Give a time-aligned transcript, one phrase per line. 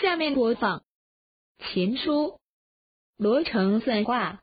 [0.00, 0.78] 下面播放
[1.72, 2.38] 《秦书
[3.18, 4.40] 罗成算卦》。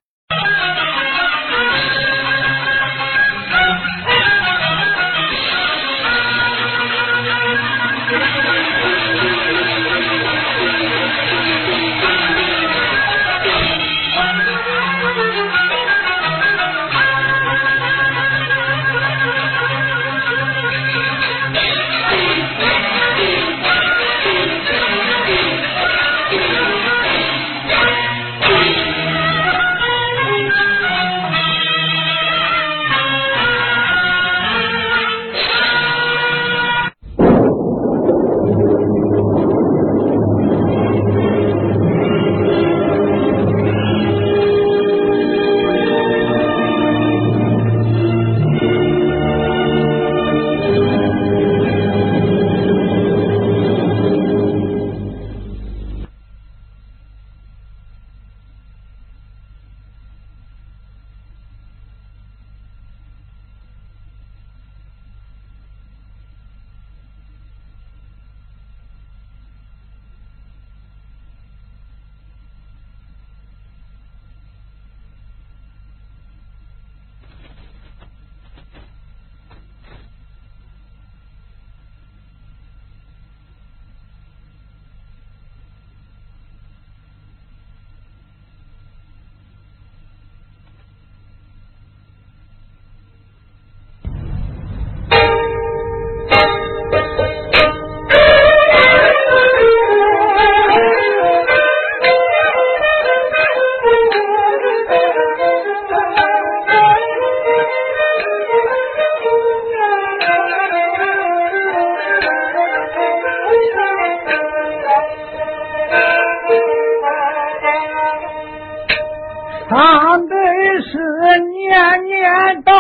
[121.78, 122.80] 年年都有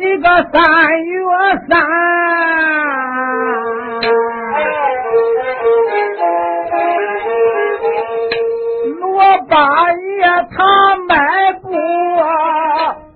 [0.00, 0.60] 一个三
[1.04, 1.20] 月
[1.68, 1.78] 三，
[9.00, 10.24] 罗八爷
[10.56, 11.68] 他迈步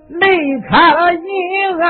[0.09, 1.82] 离开了银安。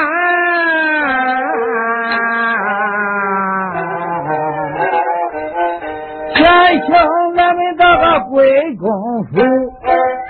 [6.36, 6.41] 前
[6.86, 6.88] 行
[7.36, 8.38] 俺们这个贵
[8.76, 8.88] 公
[9.24, 9.32] 府，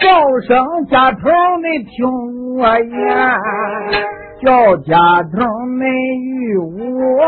[0.01, 0.07] 叫
[0.49, 1.13] 声家
[1.73, 2.05] 你听
[2.59, 2.93] 我言，
[4.43, 4.93] 叫家
[5.33, 5.39] 头
[5.81, 5.85] 你
[6.45, 7.25] 与我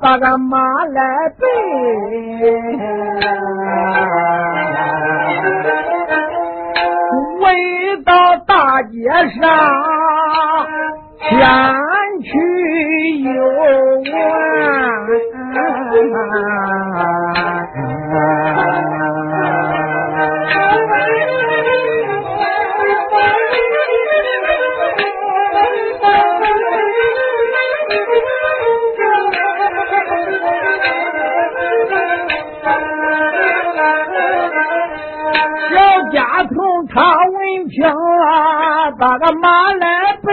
[0.00, 1.42] 把个马来背。
[7.40, 7.42] 回
[8.04, 8.14] 到
[8.46, 8.96] 大街
[9.40, 9.42] 上，
[11.28, 11.34] 前
[12.22, 12.28] 去
[13.18, 13.34] 游
[14.12, 14.14] 玩
[37.66, 40.30] 闻听啊，把个马来背。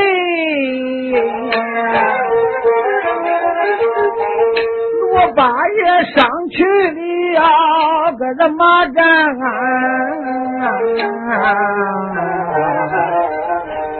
[5.11, 5.81] 我八爷
[6.13, 6.63] 上去
[7.33, 7.41] 了，
[8.17, 8.93] 搁这马站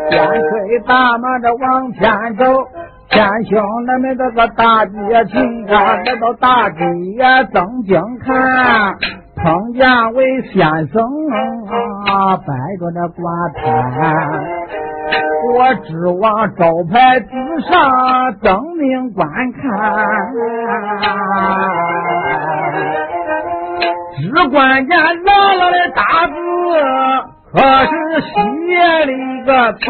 [0.09, 2.01] 边推大马的往前
[2.35, 2.43] 走。
[3.09, 4.93] 天兄咱们这个大街
[5.25, 5.37] 去
[5.73, 6.79] 啊，来到大街
[7.51, 8.95] 正经看。
[9.43, 11.03] 碰见位先生
[12.07, 13.21] 啊，摆着那挂
[13.55, 13.61] 摊，
[15.53, 17.27] 我只往招牌子
[17.69, 19.61] 上正明观看，
[24.21, 26.33] 只关见老老的大字，
[27.51, 28.33] 可是写
[29.05, 29.81] 了一个字。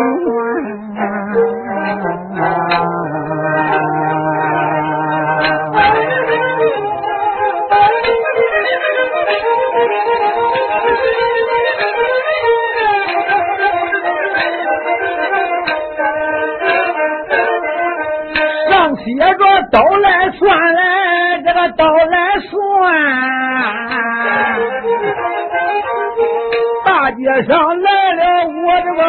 [27.46, 29.02] 上来了我这个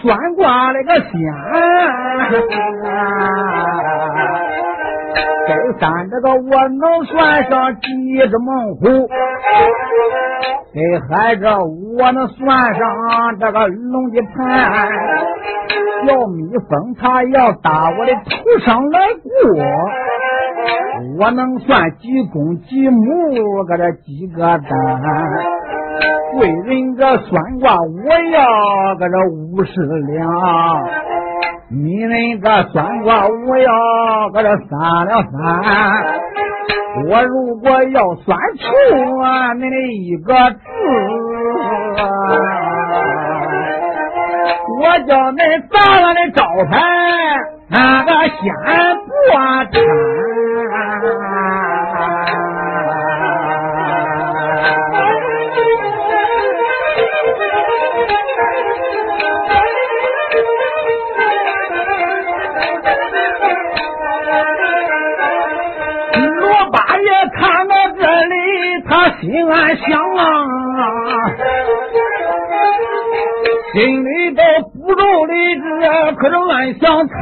[0.00, 1.12] 算卦那个仙，
[5.46, 7.86] 这三这个我能算上几
[8.28, 8.80] 只猛虎，
[10.74, 10.78] 给
[11.08, 11.46] 孩子
[11.98, 14.36] 我能算上这个龙的盘。
[16.06, 16.38] 小蜜
[16.68, 18.20] 蜂它要打我的头
[18.64, 19.30] 上来过，
[21.18, 24.66] 我能算几公几母，搁这几个蛋。
[26.36, 30.28] 贵人个算卦，我要搁这五十两。
[31.70, 35.34] 你人个算卦，我要搁这三两三。
[37.08, 38.64] 我如果要算出
[39.20, 40.64] 啊，你的一个字，
[44.78, 45.38] 我叫你
[45.70, 46.72] 砸了的招牌
[47.70, 48.42] 那个先
[49.04, 49.08] 破
[49.72, 50.45] 产。
[69.26, 69.84] 心安想
[70.14, 70.22] 啊，
[73.72, 74.40] 心里头
[74.72, 75.32] 不住的
[75.80, 77.16] 这可是暗想惨。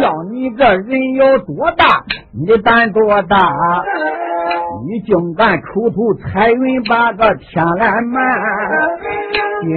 [0.00, 3.36] 叫你这人有多大，你的胆多大，
[4.86, 8.22] 你竟敢出头彩云把个天来瞒。
[9.62, 9.68] 今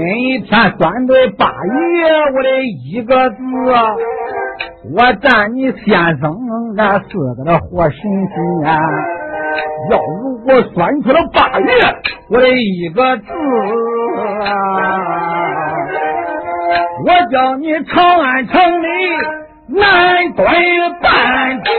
[0.45, 1.51] 天算对八爷
[2.35, 3.35] 我的一个字。
[4.95, 6.35] 我赞你先生
[6.75, 8.35] 那四个的活神仙，
[9.89, 11.67] 要如果算出了八月，
[12.29, 13.23] 我的一个字，
[17.03, 18.87] 我叫你长安城里
[19.67, 20.45] 难蹲
[21.01, 21.73] 半天。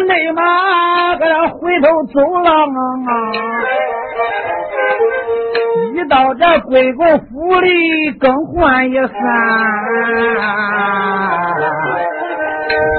[0.00, 3.10] 累嘛，搁这回头走了啊！
[5.94, 9.08] 一到这归公府里更换一番，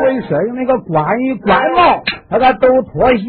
[0.02, 3.24] 浑身那个官衣官帽，他个都脱鞋，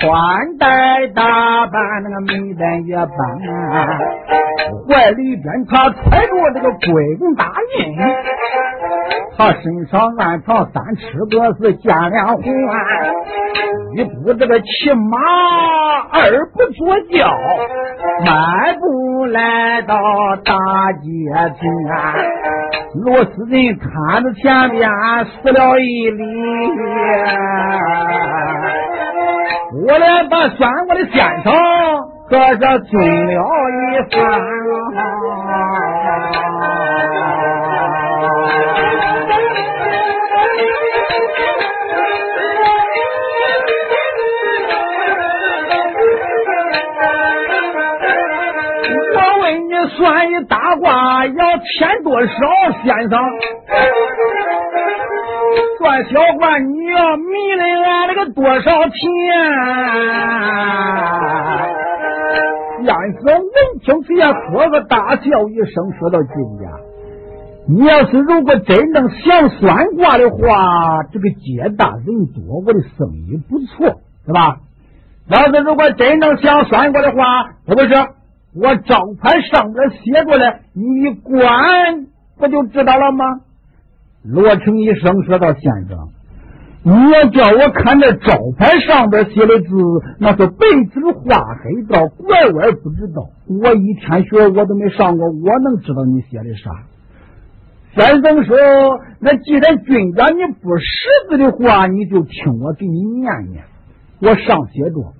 [0.00, 3.08] 穿戴打扮那个美淡也般，
[4.88, 7.96] 怀里边他揣着这个归公大印。
[9.38, 12.42] 他身上暗藏三尺个是价两环，
[13.94, 15.16] 一不这个骑马，
[16.10, 17.30] 二不坐轿，
[18.26, 19.94] 迈步来到
[20.44, 20.54] 大
[21.02, 21.08] 街
[21.54, 21.62] 前。
[23.04, 24.90] 罗斯人看着前边
[25.24, 26.24] 死了一礼，
[29.86, 31.52] 我俩把算我的先生
[32.28, 33.32] 可是尊了
[33.70, 34.18] 一番。
[49.96, 52.30] 算一大卦要钱多少，
[52.84, 53.18] 先生？
[55.78, 58.94] 算小卦你要迷了俺那个多少钱？
[62.84, 63.42] 先生闻
[63.82, 66.68] 听此言，呵个大笑一声，说道：“金家，
[67.68, 74.60] 你要是如果真正想算卦的话，这个街大人多，我的生意不错，是吧？
[75.28, 77.88] 要是如果真正想算卦的话，是不是？”
[78.56, 82.06] 我招牌上边写着的，你一关
[82.38, 83.40] 不就知道了吗？
[84.24, 86.08] 罗成一生说道：“先生，
[86.82, 89.68] 你要叫我看这招牌上边写的字，
[90.18, 93.28] 那是白纸画黑道，拐弯不知道。
[93.46, 96.70] 我一天学我都没上过，我能知道你写的啥？”
[97.94, 98.56] 先生说
[99.20, 100.84] ：“那既然军长你不识
[101.30, 103.64] 字的话，你就听我给你念念。
[104.20, 105.14] 我上写着，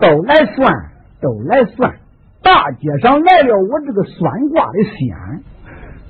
[0.00, 0.72] 都来算，
[1.20, 1.96] 都来算。”
[2.42, 5.42] 大街上来了我这个算卦的仙，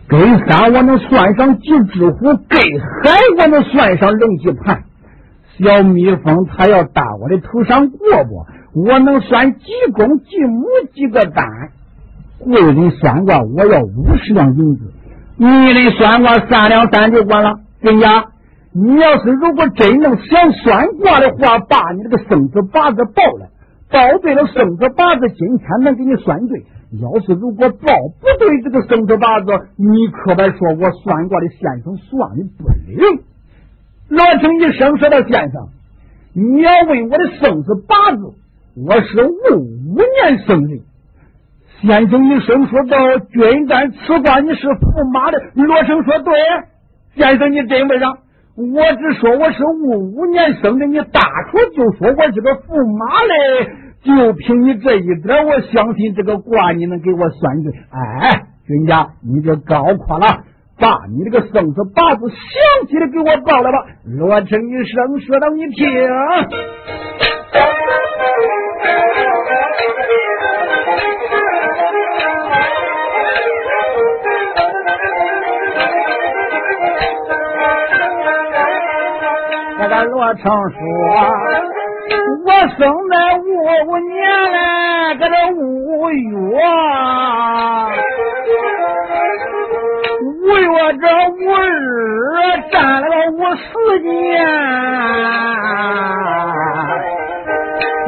[0.09, 4.85] 给山我能算上几只虎，给海我能算上龙几盘。
[5.59, 8.45] 小蜜蜂它要打我的头上过不？
[8.83, 11.47] 我能算几公几母几个蛋。
[12.39, 14.93] 贵人算卦我要五十两银子，
[15.39, 17.61] 你的算卦三两三就完了。
[17.81, 18.25] 人家，
[18.73, 23.49] 你要是如果真能想算卦的话，把你这个生子八字报来。
[23.89, 26.65] 报对了生子八字，今天能给你算对。
[27.01, 27.77] 要是如果报
[28.21, 33.23] 不对这个生子八字，你可别说我算卦的先生算的不灵。
[34.09, 35.69] 罗成一声说道：“先生，
[36.33, 38.33] 你要问我的生子八字，
[38.75, 40.81] 我是五五年生人。”
[41.87, 42.97] 先生一声说道
[43.31, 46.35] ：“君干此卦你是驸马的。”罗成说：“对，
[47.15, 48.19] 先生你真问上。
[48.57, 53.71] 我只说我是五五年生的，你大出就说我是个驸马嘞，
[54.03, 57.73] 就凭你这一点，我相信这个卦你能给我算对。
[57.93, 60.27] 哎，人家你就高阔了，
[60.81, 63.79] 把你这个生死八字详细的给我报来吧。
[64.05, 65.87] 罗成一生说道：“你听。”
[80.05, 80.79] 罗成说。
[82.45, 83.45] 我生在五
[83.89, 84.15] 五年
[84.53, 84.57] 嘞，
[85.19, 85.61] 搁这五
[86.11, 86.25] 月，
[90.23, 90.25] 五
[90.57, 90.65] 月
[91.01, 92.37] 这五日
[92.71, 93.65] 占了个五十
[94.05, 94.07] 年，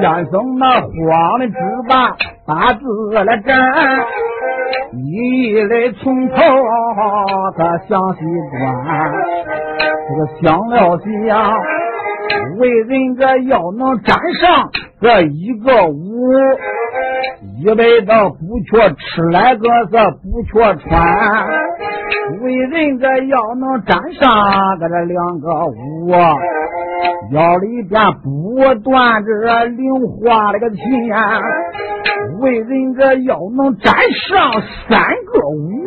[0.01, 0.89] 先生那慌
[1.41, 1.53] 的只
[1.89, 1.93] 把
[2.47, 2.81] 八字
[3.25, 3.49] 来占，
[4.93, 6.37] 一一从头
[7.57, 8.21] 他详细
[8.53, 8.57] 观，
[10.09, 10.77] 这个想了
[11.27, 11.78] 想。
[12.59, 14.71] 为人这要能沾上
[15.01, 16.33] 这一个五，
[17.61, 19.93] 一辈子不缺吃来个是
[20.23, 20.89] 不缺穿。
[22.43, 26.11] 为人这要能沾上个这两个五，
[27.33, 30.81] 腰里边不断这零花那个钱。
[32.41, 34.53] 为人这要能沾上
[34.89, 35.87] 三个五，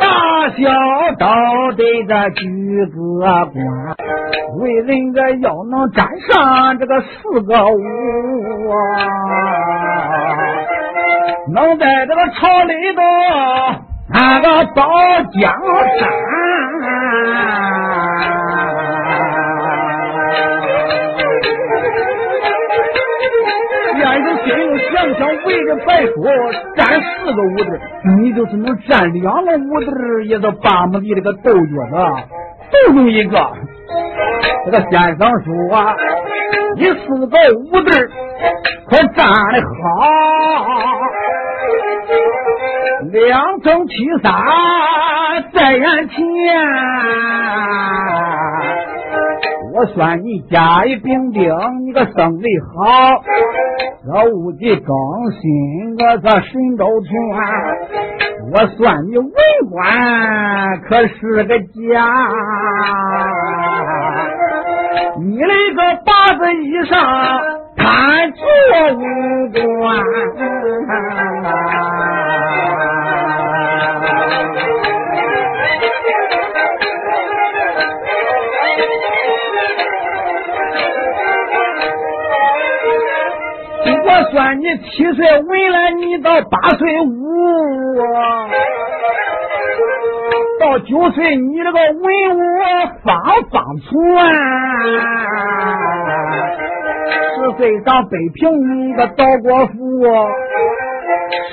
[0.00, 0.62] 大小
[1.18, 1.26] 都
[1.76, 2.92] 得这举个
[3.52, 3.54] 官。
[4.60, 7.76] 为人这要能沾上这个四个五
[8.70, 9.06] 啊，
[11.52, 13.02] 能在这个朝里头
[14.12, 14.82] 那个保
[15.40, 15.42] 江
[15.98, 16.02] 山。
[24.44, 26.14] 先生心里想想，围着白说
[26.76, 27.80] 占四个五子，
[28.18, 31.58] 你就是能占两个五子，也是八亩地这个豆角
[31.90, 31.96] 子，
[32.70, 33.52] 都用一个。
[34.66, 35.94] 这个先生说啊，
[36.76, 37.88] 你四个五子
[38.88, 39.82] 可占的好，
[43.12, 44.32] 两层七三
[45.52, 46.18] 在眼前。
[49.84, 51.44] 我算你甲乙丙丁，
[51.84, 53.22] 你个生的好，
[54.02, 57.10] 这戊己庚辛，我这神都全。
[58.50, 59.30] 我算你文
[59.70, 61.68] 官可是个假，
[65.20, 66.96] 你那个八字以上
[67.76, 68.40] 贪做
[68.96, 69.02] 武
[69.52, 69.68] 官。
[83.86, 87.06] 我算你七岁文了，你到八岁武，
[90.60, 92.02] 到九岁你这个文
[92.36, 92.40] 武
[93.04, 93.14] 方
[93.50, 93.88] 方全，
[97.34, 98.42] 十岁到北平
[98.88, 99.74] 你个到过府，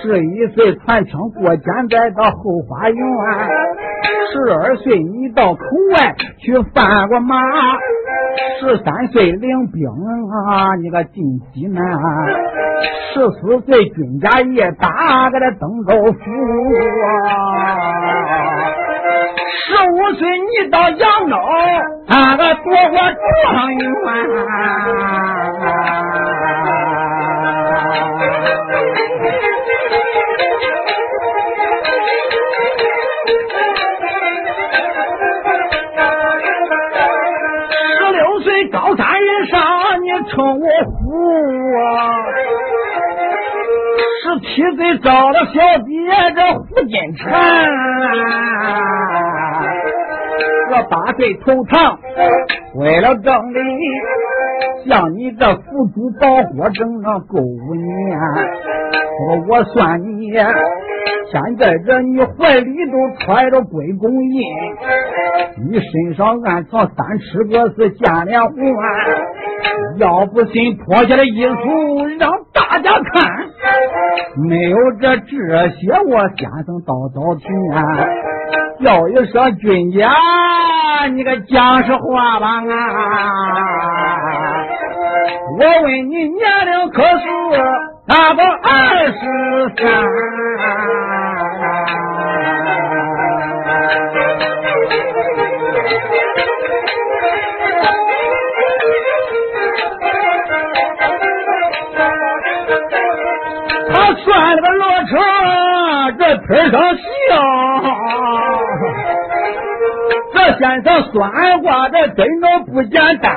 [0.01, 2.97] 十一岁传枪过肩带到后花园，
[4.31, 5.59] 十二岁你到口
[5.93, 7.35] 外去翻过马。
[8.59, 11.23] 十三岁领兵啊，你个进
[11.53, 11.81] 西南；
[13.13, 16.19] 十四岁军家也打个这登州府
[17.25, 17.27] 啊；
[19.65, 21.35] 十五岁你到扬州，
[22.07, 22.97] 那个夺过
[23.43, 23.81] 状元。
[38.71, 39.59] 高山人上，
[40.01, 40.95] 你称我虎
[41.77, 41.89] 啊！
[44.23, 45.91] 十七岁找了小姐，
[46.35, 47.21] 这胡金蝉。
[50.71, 51.99] 我八岁投唐，
[52.75, 53.59] 为了正理，
[54.87, 58.17] 像你这福珠宝货整整够五年。
[59.17, 60.31] 说我算你。
[61.31, 64.43] 现在这你怀里都揣着归公印，
[65.69, 68.51] 你身上暗藏三尺个是金莲环，
[69.97, 73.23] 要不信脱下来衣服让大家看，
[74.49, 77.47] 没有这这些我先生道道听，
[78.83, 80.11] 叫一声军家，
[81.13, 82.71] 你个讲实话吧啊！
[85.53, 87.25] 我问你年龄可是
[88.11, 89.13] 他不二十
[89.77, 89.87] 三？
[103.93, 105.15] 他算了个罗成，
[106.19, 107.07] 这腿上笑。
[110.33, 113.31] 这先生算卦，这真的不简单。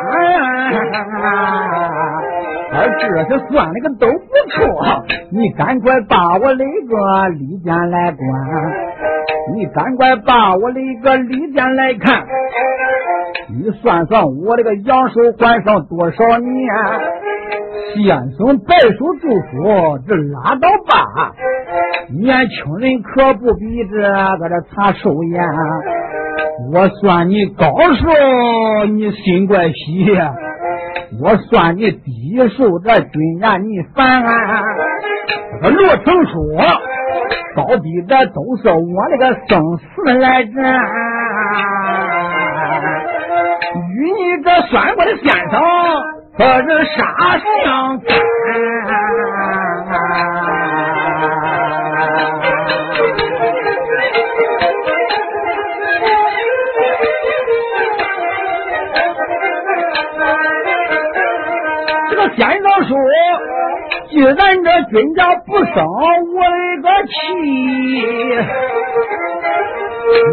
[2.74, 8.20] 他这是算的个都不错，你赶快把我那个礼件来关，
[9.54, 12.24] 你赶快把我那个礼件来看，
[13.48, 16.74] 你算算我这个阳寿还上多少年？
[17.94, 21.32] 先生白手祝福：“这拉倒吧，
[22.10, 25.44] 年轻人可不比这个这查寿宴。
[26.72, 30.06] 我算你高寿，你心怪喜；
[31.20, 34.22] 我算你低寿，这君言你烦。
[35.62, 36.36] 这个罗成说，
[37.56, 39.84] 到底这都是我那个生死
[40.18, 40.52] 来战，
[43.90, 45.60] 与你这算过的先生。”
[46.36, 48.08] 可是啥相干？
[62.36, 62.96] 先生说，
[64.10, 65.74] 既然这君家不生
[66.34, 67.12] 我的个气，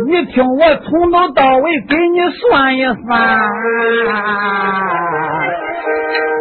[0.07, 2.91] 你听我从头到尾给你算一算。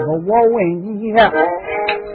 [0.07, 1.14] 我问你，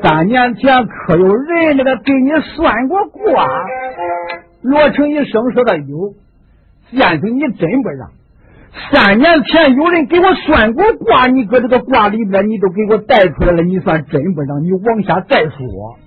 [0.01, 3.47] 三年前可有人那个给你算过卦？
[4.61, 6.13] 罗成一生说的有。
[6.91, 8.09] 先生，你真不让。
[8.91, 14.61] 三年前有人给我算过卦，你搁这个卦里边，你都给我带出来了，你算真不让。
[14.61, 15.97] 你往下再说。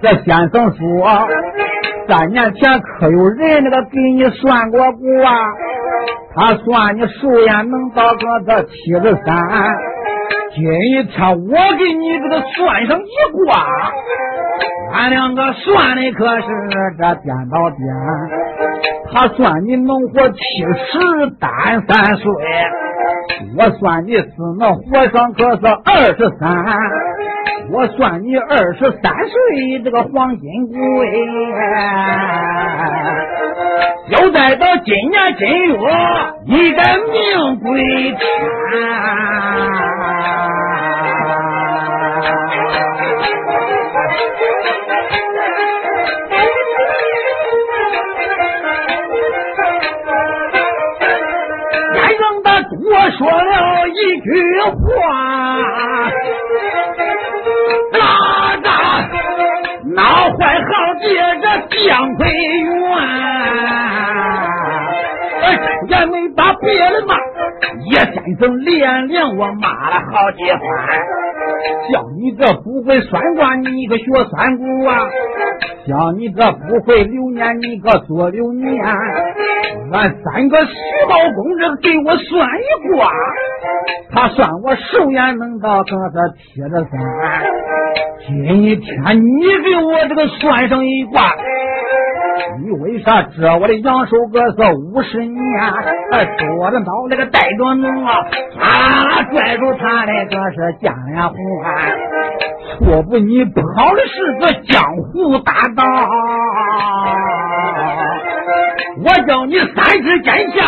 [0.00, 1.28] 这先生说，
[2.06, 5.54] 三年前可有人那个给你算过卦？
[6.34, 9.42] 他算你寿宴能到个这七十三。
[10.54, 13.66] 今天我给你给他算上一卦，
[14.92, 16.46] 俺两个算的可是
[16.98, 17.80] 这颠倒颠。
[19.10, 22.24] 他算你能活七十单三岁，
[23.56, 24.26] 我算你只
[24.58, 26.64] 能活上可是二十三。
[27.70, 30.78] 我算你二十三岁这个黄金贵，
[34.10, 35.76] 交代到今年今月，
[36.46, 38.18] 你的命归天。
[53.18, 54.30] 说了一句
[54.70, 54.78] 话，
[57.92, 57.98] 哪
[58.62, 58.66] 吒
[59.92, 59.98] 闹
[60.38, 61.04] 坏好姐
[61.42, 61.44] 这
[61.88, 62.70] 姜奎元，
[65.42, 65.44] 哎，
[65.88, 67.16] 也没把别人骂，
[67.90, 70.62] 叶先生连连我骂了好几番，
[71.92, 75.08] 叫你这不会算卦，你个学算卦啊！
[75.86, 78.84] 叫你这不会流年，你个做流年。
[79.90, 80.72] 俺三个徐
[81.08, 83.10] 茂公这给我算一卦，
[84.10, 86.92] 他算我寿延能到个这七十三。
[88.26, 91.34] 今天你给我这个算上一卦，
[92.62, 95.42] 你为啥知我的阳寿哥是五十年？
[96.58, 98.26] 说着脑那个带着脓啊，
[98.60, 101.36] 啊拽住他的个是江脸红
[102.78, 105.84] 错不你跑的是个江湖大盗。
[109.00, 110.64] 我叫你三指剑下，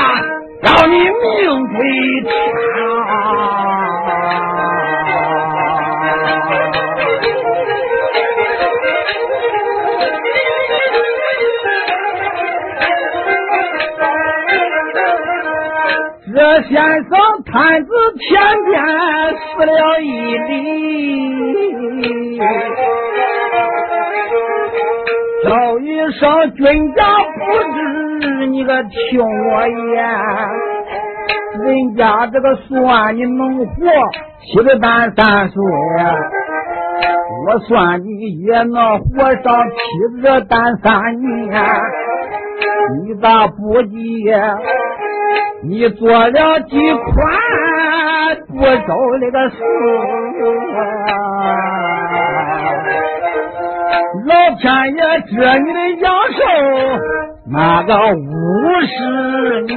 [0.63, 1.79] 让你命归
[2.23, 2.31] 天。
[16.33, 17.11] 这先生
[17.45, 18.29] 摊子前
[18.65, 18.81] 边
[19.35, 20.07] 死了一
[20.39, 20.51] 哩。
[25.43, 27.41] 叫一声军家不
[27.75, 29.99] 知，你个听我言，
[31.65, 33.75] 人家这个算你能活
[34.43, 35.57] 七十单三岁，
[37.47, 38.09] 我算你
[38.45, 39.81] 也能活上七
[40.23, 41.51] 十单三年，
[43.03, 44.31] 你咋不急？
[45.63, 47.07] 你做了几款
[48.49, 49.57] 不周那个事？
[54.27, 56.41] 老天爷知你的阳寿
[57.53, 58.21] 那个五
[58.87, 58.91] 十
[59.67, 59.77] 年，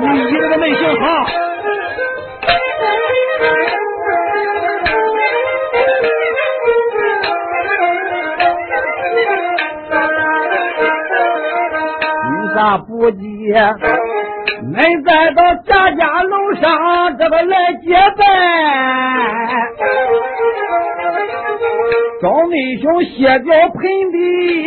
[0.00, 1.04] 你一个都没行好。
[12.78, 13.52] 不急？
[14.56, 14.72] 恁
[15.04, 16.64] 再到咱家楼上
[17.18, 18.24] 这个来结拜，
[22.22, 23.78] 赵妹兄歇脚盆
[24.12, 24.16] 地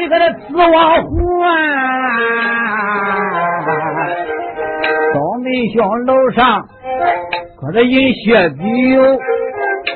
[0.08, 1.08] 搁这紫瓦还，
[5.14, 6.64] 赵妹弟兄楼上
[7.60, 8.62] 搁这饮血酒，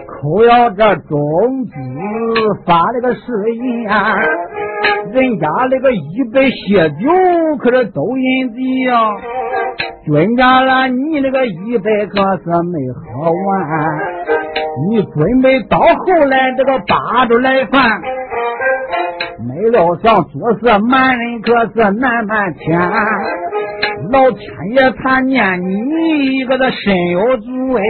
[0.08, 1.72] 口咬着中指
[2.66, 3.22] 发了个誓
[3.56, 3.88] 言，
[5.14, 7.06] 人家那个一杯血酒
[7.60, 9.14] 可是都饮的呀，
[10.06, 13.32] 君家了你那个一杯可是没喝完，
[14.90, 18.02] 你准备到后来这个八着来饭。
[19.48, 22.80] 没料想做事瞒人可是难半天，
[24.12, 27.82] 老天爷他念你个个身有主哎，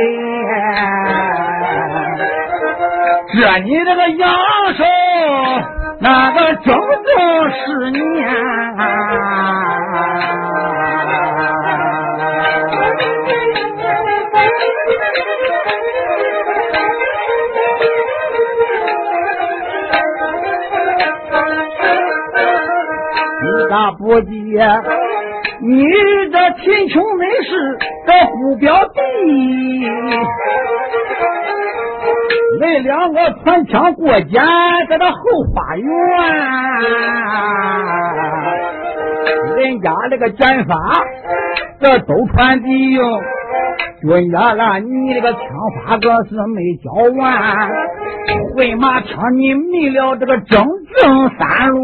[3.33, 4.29] 这你这个阳
[4.77, 4.83] 寿
[5.99, 6.75] 那个整
[7.05, 8.01] 整十年。
[23.69, 24.29] 大伯姐，
[25.61, 25.83] 你
[26.31, 28.99] 这贫穷没事，这胡表弟，
[32.59, 34.41] 那两个穿枪过肩
[34.89, 35.15] 在这后
[35.53, 35.87] 花园，
[39.57, 40.73] 人家那个剪发
[41.81, 43.21] 这都穿的哟，
[44.01, 45.41] 军家了，你那个枪
[45.85, 47.69] 法可是没教完，
[48.55, 50.65] 回马枪你迷了这个整
[51.01, 51.77] 整三路。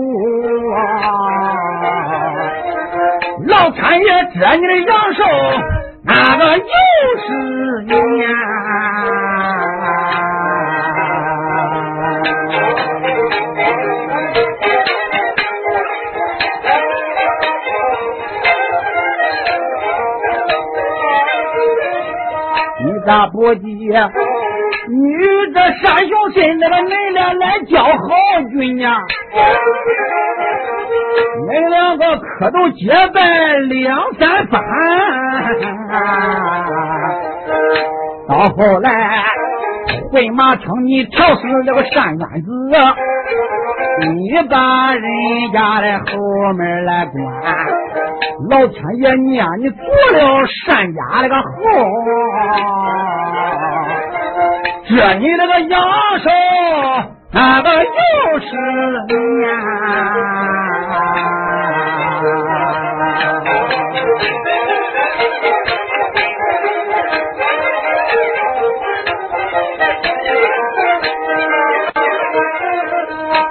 [3.47, 4.08] 老天爷
[4.39, 5.23] 折你的阳寿，
[6.04, 6.63] 那个又
[7.25, 7.95] 是年。
[23.09, 23.65] 咋不急？
[23.65, 24.95] 你
[25.51, 27.89] 这山雄心那个恁俩来交好
[28.51, 29.01] 军呀？
[31.47, 33.19] 恁两个可都结拜
[33.67, 34.61] 两三番，
[38.27, 38.89] 到后来
[40.11, 42.47] 回马城你调死了个山官子，
[44.13, 45.03] 你把人
[45.51, 47.17] 家的后门来关，
[48.49, 51.41] 老天爷念你做了善家那个好，
[54.88, 55.82] 这你那个阳
[56.19, 56.29] 寿。
[57.32, 58.47] 那个又是
[59.08, 59.55] 年，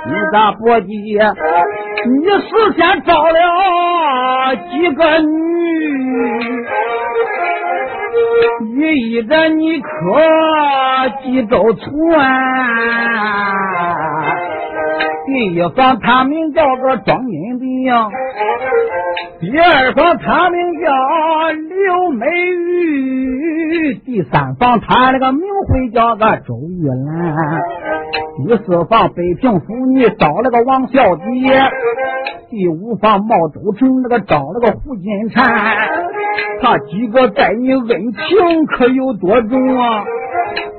[0.07, 1.21] 你咋不急？
[2.07, 3.37] 你事先招了
[4.71, 5.29] 几个女，
[8.95, 9.87] 依着你可
[11.23, 11.85] 几周船。
[15.27, 17.93] 第一房他名叫个庄金兵，
[19.41, 20.91] 第二房他名叫
[21.51, 23.28] 刘美玉，
[24.05, 27.63] 第三房他那个名讳叫个周玉兰，
[28.37, 31.23] 第四房北平府你找了个王小姐，
[32.51, 35.45] 第五房茂州城那个找了个胡金蝉，
[36.63, 40.05] 他几个待你恩情可有多重啊？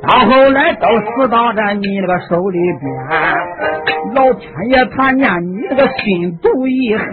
[0.01, 2.81] 到后来都死到在你那个手里边，
[4.15, 7.05] 老天爷他念你这个心毒一狠，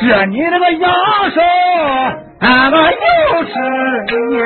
[0.00, 0.92] 这你这个阳
[1.30, 1.40] 寿
[2.46, 2.96] 那么又
[3.46, 3.52] 是
[4.28, 4.44] 年。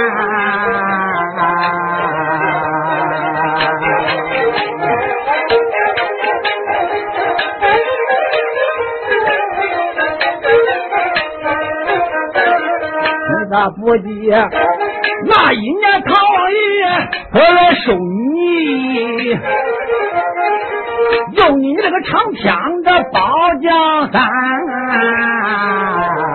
[13.31, 14.09] 你咋不急？
[15.27, 16.57] 那一年，唐王爷
[17.33, 18.39] 我来收你，
[21.37, 23.19] 用你那个长枪的宝
[23.61, 24.23] 江山，
[26.23, 26.28] 你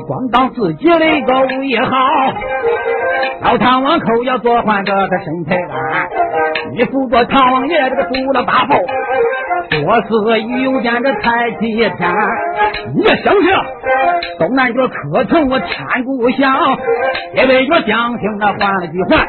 [0.00, 1.96] 光当自己的一个威号，
[3.42, 6.08] 老唐王口要做换个他身配安，
[6.72, 8.76] 你辅佐唐王爷这个做了八宝。
[9.70, 10.08] 我是
[10.62, 11.92] 有见这太极天，
[12.96, 13.66] 你想想
[14.38, 16.78] 东南角可曾我天故乡，
[17.34, 19.28] 也为我将姓那换了几换，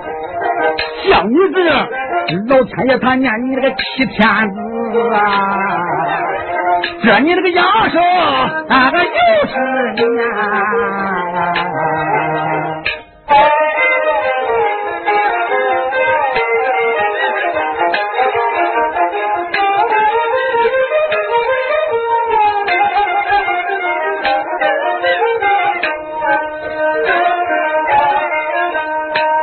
[1.10, 1.60] 像你这
[2.55, 5.19] 老天爷他念你这个七天子啊，
[7.04, 8.00] 这你那个阳寿，
[8.68, 9.10] 那个又
[9.48, 9.54] 是
[9.96, 10.02] 你！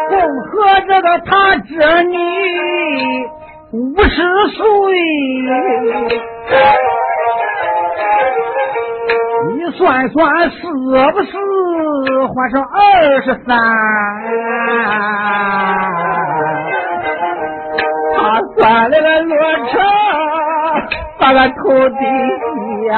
[0.08, 2.16] 共和这个他这你
[3.72, 4.16] 五十
[4.50, 4.64] 岁。
[9.72, 10.56] 算算是
[11.12, 11.30] 不是
[12.26, 13.56] 换成二十三？
[18.16, 19.80] 他算了个罗成，
[21.18, 21.56] 把俺头
[21.88, 22.00] 低
[22.88, 22.90] 下。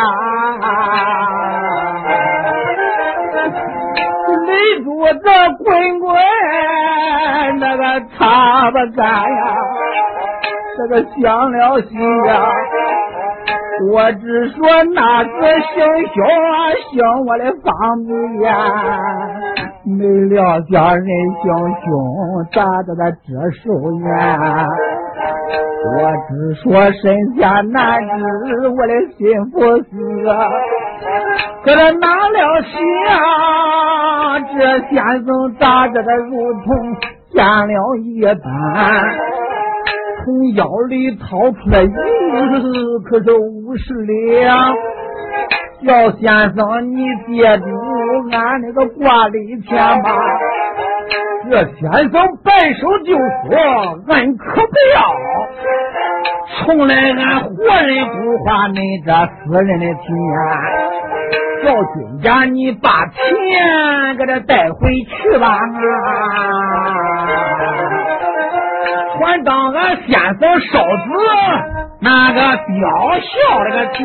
[4.46, 4.50] 雷
[4.84, 4.86] 主
[5.24, 5.26] 这
[5.64, 5.66] 滚
[6.00, 6.14] 滚，
[7.58, 7.82] 那个
[8.16, 9.40] 擦不干呀，
[10.76, 11.90] 这个伤了心
[12.26, 12.30] 呀。
[13.92, 14.58] 我只说
[14.92, 15.76] 那个姓
[16.14, 16.56] 肖啊，
[16.90, 17.68] 姓我的方
[18.04, 18.08] 子
[18.42, 18.48] 呀，
[19.84, 21.06] 没料想人
[21.42, 21.52] 姓
[21.84, 21.90] 熊，
[22.52, 23.70] 咋的个这手
[24.04, 24.66] 呀？
[25.86, 25.90] 我
[26.28, 28.00] 只说身下难
[28.46, 30.30] 知我的心不死啊，
[31.64, 34.58] 可这哪料想这
[34.90, 36.66] 先生咋着的如同
[37.30, 38.44] 见了一般。
[40.24, 41.90] 从腰里掏出来银，
[43.04, 43.30] 可是
[43.68, 44.74] 五十两。
[45.82, 46.26] 姚先
[46.56, 47.66] 生，你借住
[48.32, 50.08] 俺那个挂里钱吧。
[51.50, 53.20] 这先生摆手就说
[54.08, 54.96] ：“俺可不要。
[56.64, 57.52] 从来俺活
[57.82, 59.12] 人不花恁这
[59.44, 60.02] 死人的钱。
[61.62, 65.60] 叫军家，你把钱给他带回去吧。”
[69.20, 70.40] 还当俺先生
[70.72, 71.10] 烧纸
[72.00, 74.04] 那个吊孝那个天，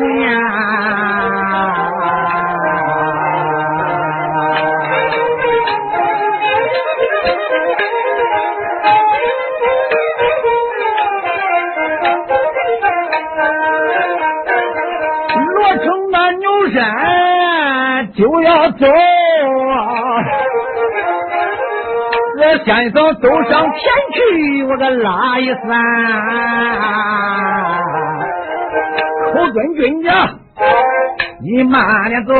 [15.54, 18.86] 罗成那牛山就要走。
[22.64, 23.80] 先生走上前
[24.12, 25.60] 去，我个拉一三。
[29.32, 30.28] 寇准军家，
[31.42, 32.34] 你慢点走，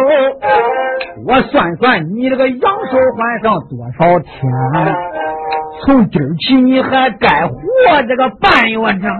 [1.26, 4.30] 我算算你这个阳寿还剩多少天？
[5.84, 7.56] 从今儿起你还该活
[8.08, 9.10] 这个半月整。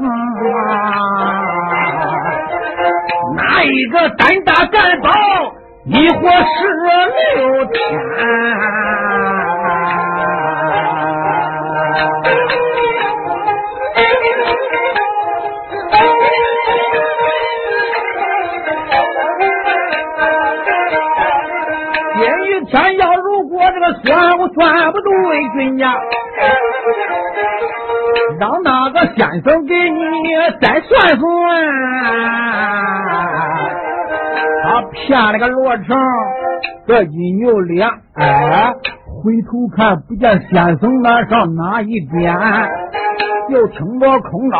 [3.36, 5.10] 哪一个胆大敢保？
[5.86, 6.28] 你活十
[7.36, 7.74] 六天。
[22.16, 25.94] 今一天要如果这个算我算不对，军家
[28.40, 30.00] 让那个先生给你
[30.60, 31.24] 再算算。
[34.64, 35.96] 他骗了个罗成
[36.86, 38.74] 这一牛两，哎。
[39.24, 42.36] 回头看，不见先生那上哪一边？
[43.48, 44.58] 又听着空高，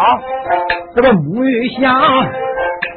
[0.96, 1.92] 这个木鱼响，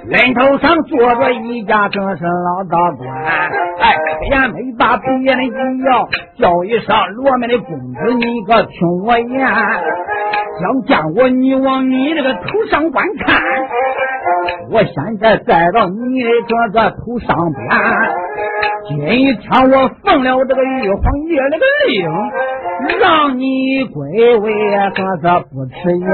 [0.07, 3.09] 人头上坐着一家正是老大官。
[3.79, 3.97] 哎，
[4.31, 5.49] 也没把别人一
[5.83, 6.07] 要，
[6.39, 9.45] 叫一声罗门的公子，你可听我言，
[10.61, 13.41] 想见我，你往你这个头上观看。
[14.69, 17.59] 我现在栽到你这个头上边，
[18.87, 21.95] 今天我奉了这个玉皇爷那个令，
[22.99, 24.51] 让你归位，
[24.95, 26.07] 说这不迟延。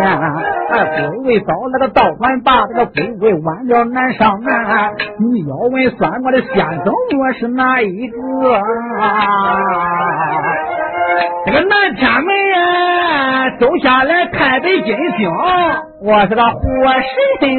[0.70, 4.94] 哎，归位早，那个道观把这个归位晚了难上难。
[5.20, 6.86] 你要问算我的先生，
[7.20, 8.18] 我是哪一个？
[11.46, 12.30] 这个南天门
[13.60, 15.30] 走下来太北金星，
[16.02, 16.60] 我是个活
[16.94, 17.02] 神
[17.42, 17.50] 仙。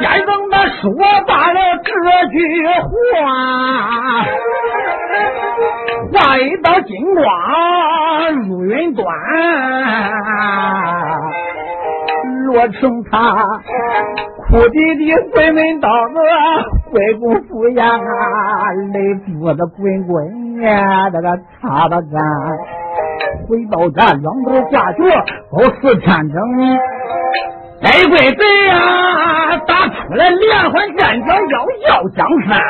[0.00, 0.82] 先生他说
[1.26, 1.90] 罢了这
[2.30, 2.38] 句
[2.80, 3.24] 话，
[6.12, 7.24] 画一道金光
[8.48, 9.06] 入云端。
[12.46, 13.36] 罗成他
[14.36, 16.20] 哭啼啼回门到个
[16.90, 17.96] 归公府呀，
[18.92, 22.12] 泪珠子滚滚呀，这个擦的干。
[23.48, 24.98] 回到家两头挂脚，
[25.52, 26.36] 都四天整。
[27.82, 32.60] 来归贼呀，打出来连环战将要要江山。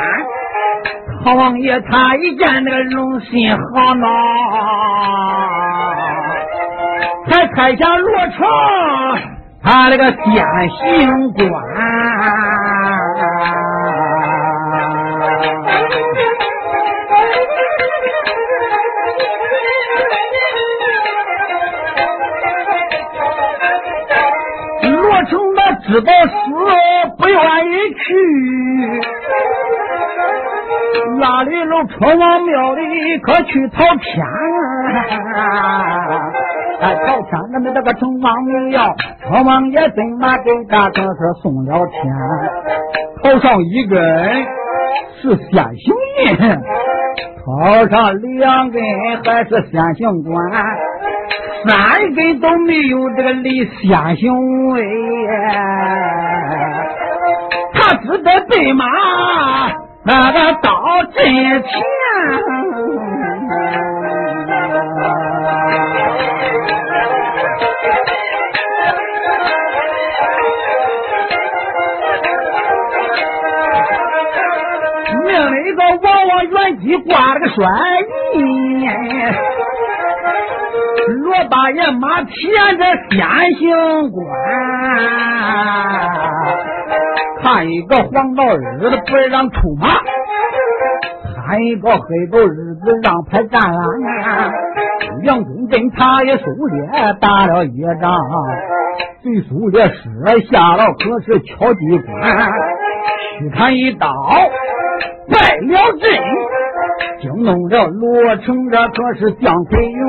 [1.23, 4.07] 唐王爷他一见那个龙心好恼，
[7.29, 8.47] 才拆下罗成。
[9.63, 11.47] 他那个先行官，
[24.89, 26.31] 罗成他知道死
[27.19, 28.03] 不愿意去，
[31.19, 34.25] 拉里路冲往庙里，可去讨天
[35.35, 36.31] 啊！
[36.81, 38.25] 哎，讨钱，那么这个城隍
[38.69, 38.95] 庙，
[39.27, 42.01] 城王爷怎么给大哥是送了天？
[43.23, 43.99] 头上一根
[45.21, 45.93] 是先行
[46.25, 46.37] 印，
[47.45, 48.81] 头上两根
[49.23, 50.33] 还是先行官，
[51.67, 54.83] 三根都没有这个李先行位，
[57.73, 58.85] 他只得备马
[60.11, 61.63] 那个刀真甜
[75.25, 77.65] 命里个往往原籍挂了个帅
[78.35, 78.81] 印
[81.23, 83.25] 罗大爷马蹄子先
[83.59, 84.27] 行官
[87.41, 89.87] 看一个黄道日子不让出马，
[91.45, 94.51] 看一个黑狗日子让排战啊！
[95.23, 98.19] 杨宗镇他也狩猎打了一仗，
[99.21, 102.51] 最狩猎失下了可是敲击关，
[103.39, 104.07] 虚砍一刀
[105.29, 106.09] 败了阵。
[107.19, 110.01] 惊动了罗成，这可是将魁元。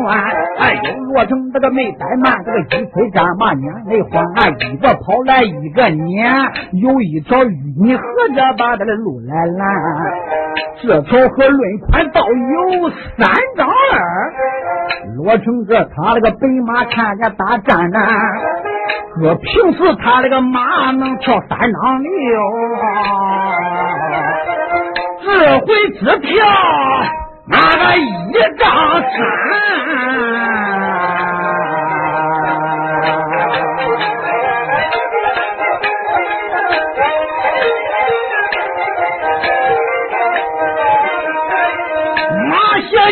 [0.58, 0.80] 哎呦，
[1.12, 4.24] 罗成这个没怠慢，这个一催战马撵梅花，
[4.70, 8.02] 一个跑来一个撵，有一条淤泥河
[8.34, 9.68] 着把这个路来拦。
[10.82, 13.72] 这条河论宽到有三丈二。
[15.16, 17.98] 罗成这他那个白马看见大战呢，
[19.20, 22.10] 搁平时他那个马能跳三丈六。
[25.24, 25.66] 这回
[25.98, 26.46] 只跳
[27.46, 28.62] 那个一丈
[29.02, 29.12] 三，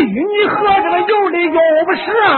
[0.00, 2.30] 与你喝这个有的又不是啊，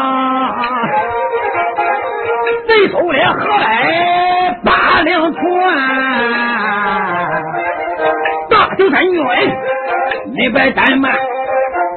[2.67, 5.43] 贼手里何来八两船？
[8.79, 9.15] 九三军，
[10.35, 11.13] 没白怠慢，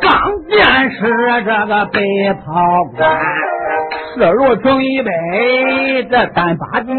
[0.01, 0.12] 刚
[0.49, 0.99] 见是
[1.45, 1.99] 这个白
[2.45, 3.10] 袍官，
[4.15, 6.95] 射入城一杯，这三八剑，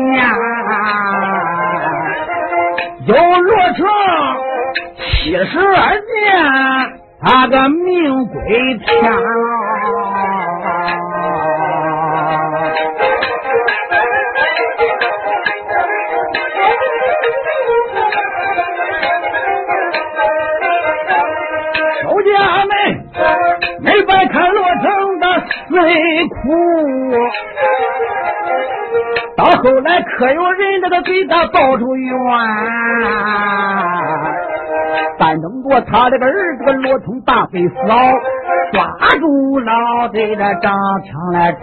[3.07, 3.87] 有罗成
[4.97, 9.19] 七十二剑，他的命归天了。
[22.03, 22.35] 手下
[22.67, 22.71] 们
[23.81, 25.25] 没白看罗成的
[25.69, 26.35] 最苦。
[29.37, 32.15] 到后来，可有人那个给他报出冤、
[35.19, 37.97] 反正过他这个儿子个罗通大飞嫂，
[38.73, 41.63] 抓住老贼的长枪来穿，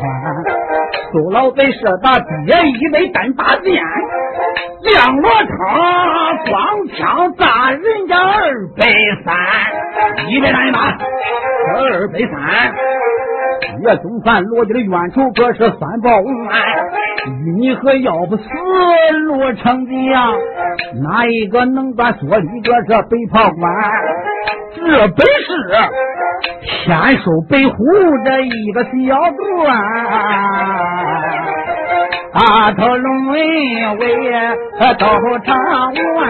[1.11, 3.83] 苏老贼射打爹一枚单把剑，
[4.83, 5.49] 将罗成
[6.49, 8.85] 光枪砸人家二百
[9.23, 9.35] 三，
[10.29, 10.79] 一百来马，
[11.75, 12.73] 二百三。
[13.81, 16.61] 岳宗范罗家的冤仇可是三报案，
[17.57, 18.43] 你和要不死
[19.27, 20.29] 罗成的呀，
[21.01, 22.61] 哪一个能把说理？
[22.61, 23.73] 这是北炮官，
[24.75, 25.51] 这本是
[26.85, 27.75] 天收北虎
[28.25, 28.89] 这一个小
[29.37, 29.77] 段，
[32.33, 33.37] 大头龙为
[34.99, 35.07] 到
[35.39, 35.55] 长
[36.15, 36.25] 湾。